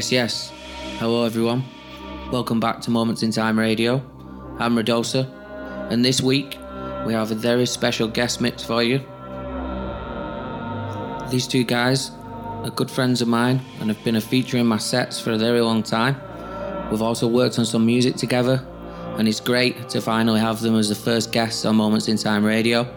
[0.00, 0.52] Yes, yes.
[0.98, 1.62] Hello, everyone.
[2.32, 4.02] Welcome back to Moments in Time Radio.
[4.58, 5.28] I'm Radosa,
[5.92, 6.56] and this week
[7.04, 9.00] we have a very special guest mix for you.
[11.30, 12.12] These two guys
[12.64, 15.38] are good friends of mine and have been a feature in my sets for a
[15.38, 16.16] very long time.
[16.90, 18.66] We've also worked on some music together,
[19.18, 22.42] and it's great to finally have them as the first guests on Moments in Time
[22.42, 22.88] Radio.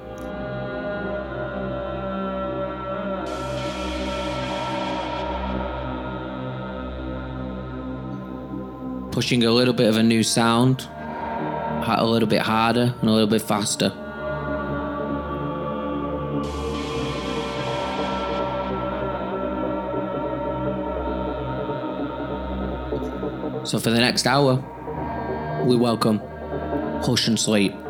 [9.14, 10.90] Pushing a little bit of a new sound,
[11.86, 13.90] a little bit harder and a little bit faster.
[23.64, 24.56] So for the next hour,
[25.64, 26.20] we welcome
[27.04, 27.83] Hush and Sleep.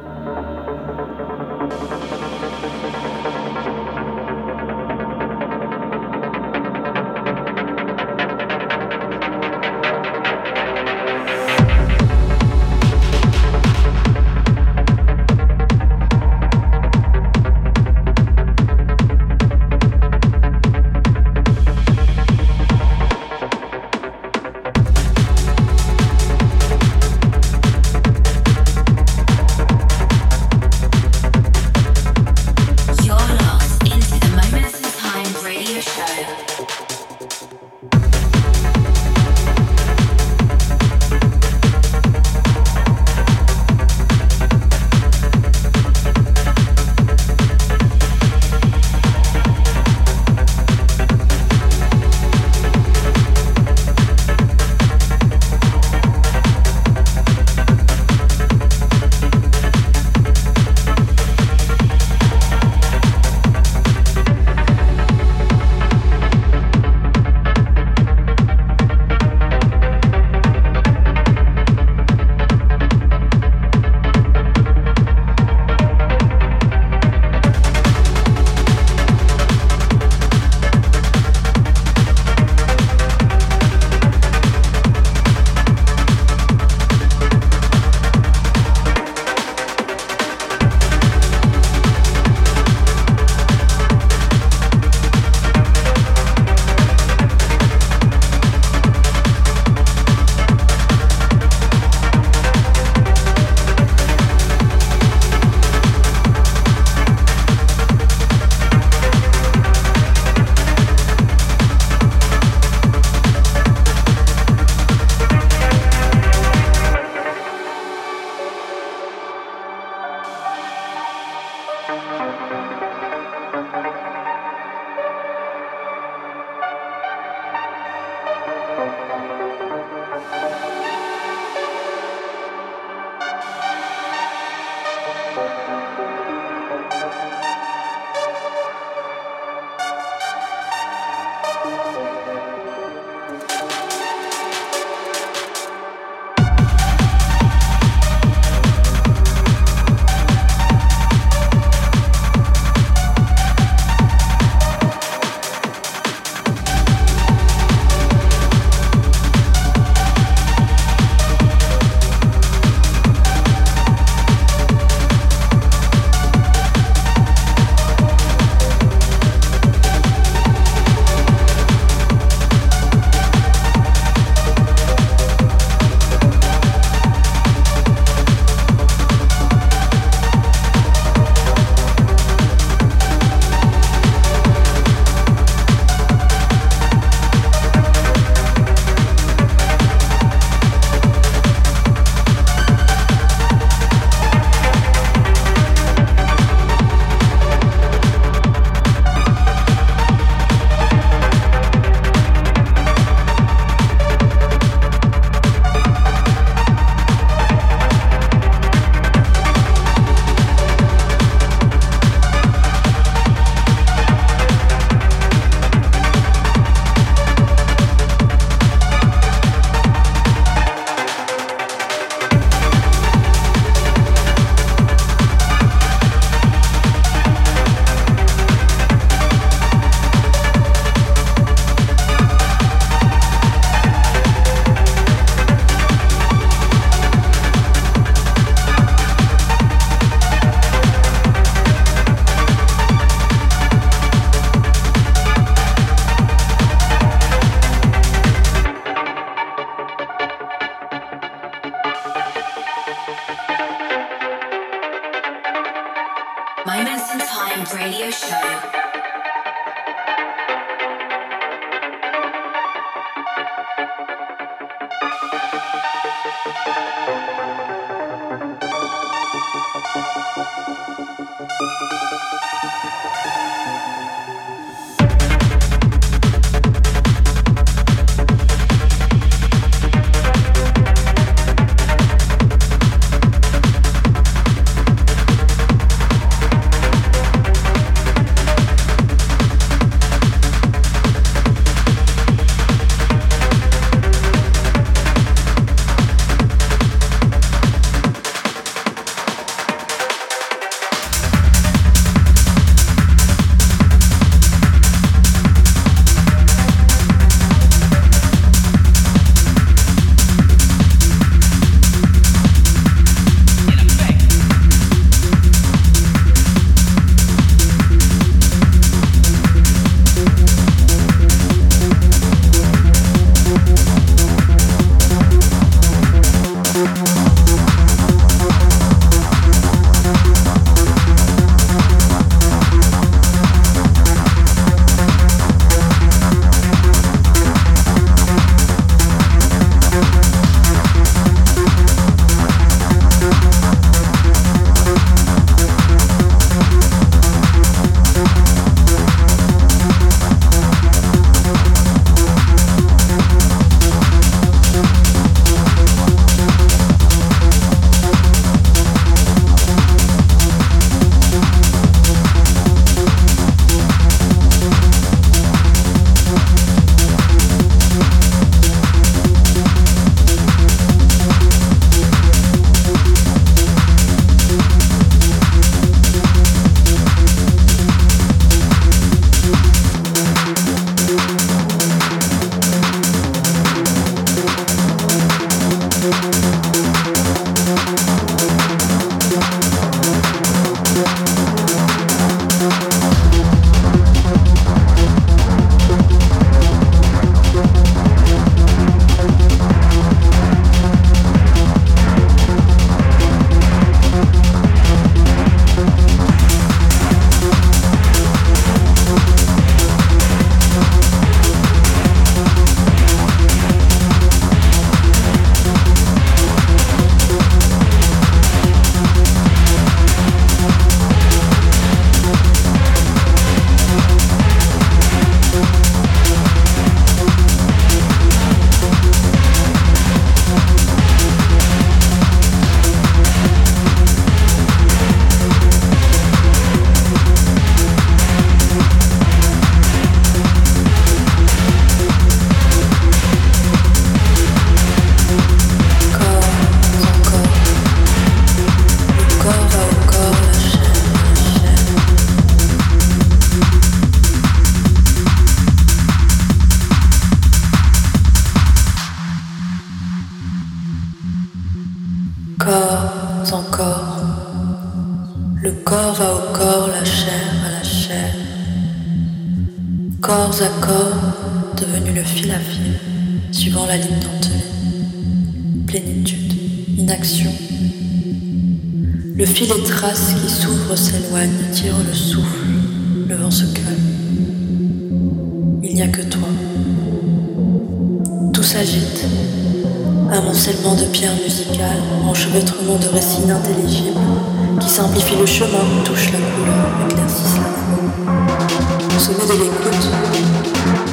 [495.16, 500.10] Il Amplifie le chemin, touche la couleur, éclaircisse la Au sommet de l'écoute,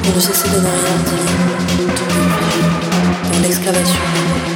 [0.09, 2.05] on ne cesse de ne rien dire, tout
[3.73, 4.50] dans.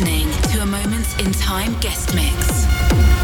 [0.00, 3.17] listening to a Moments in Time guest mix.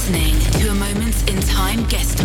[0.00, 2.19] Listening to a Moments in Time guest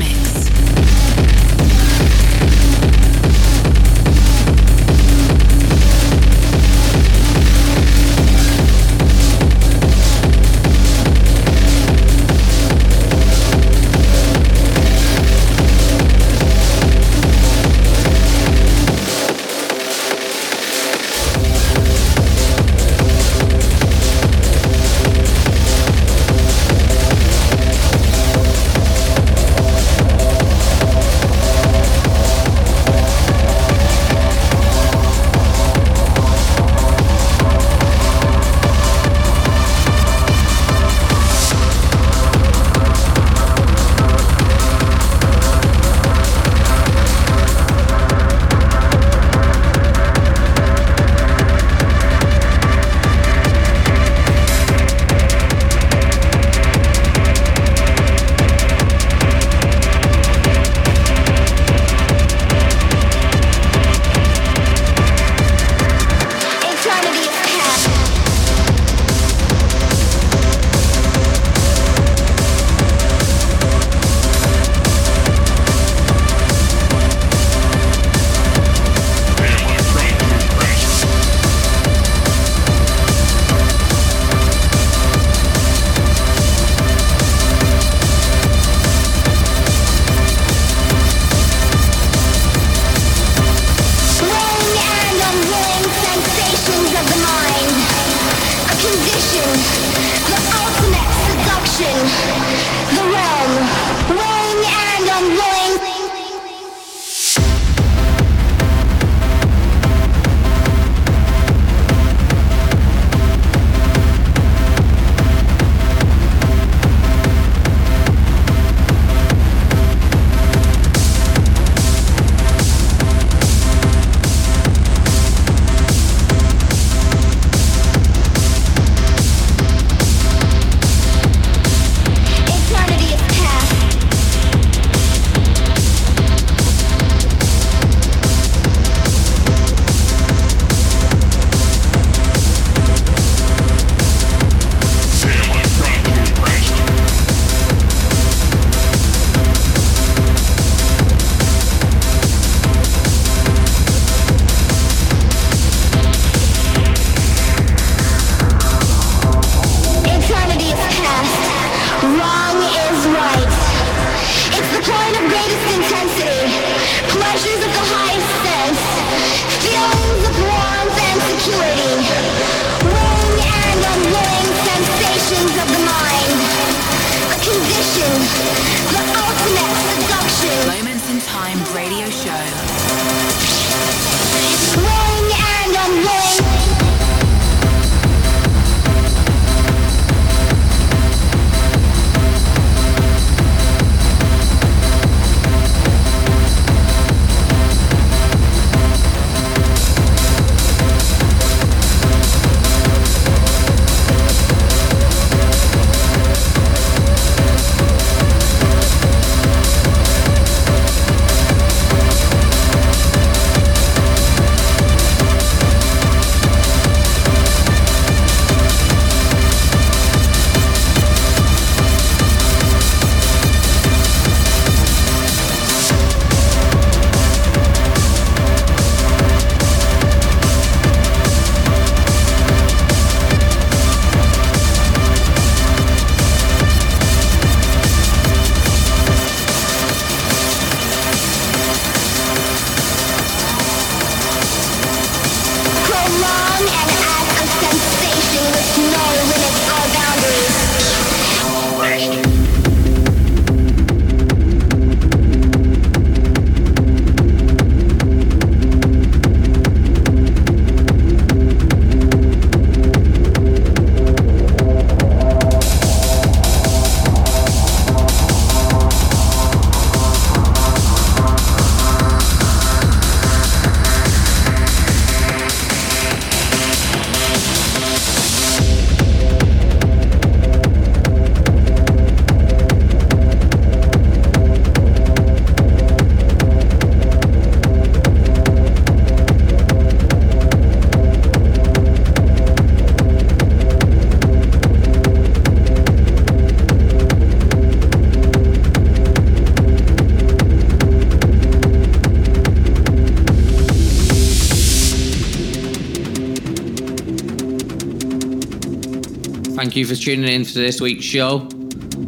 [309.90, 311.48] you for tuning in for this week's show.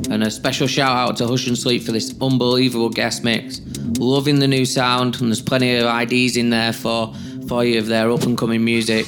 [0.09, 3.61] And a special shout out to Hush and Sleep for this unbelievable guest mix.
[3.99, 7.13] Loving the new sound, and there's plenty of IDs in there for,
[7.47, 9.05] for you of their up and coming music.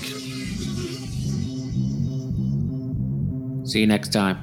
[3.67, 4.37] See you next time.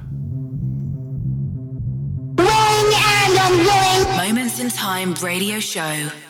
[4.17, 6.26] Moments in Time radio show.